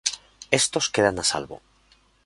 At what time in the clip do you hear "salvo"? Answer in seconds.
1.31-1.57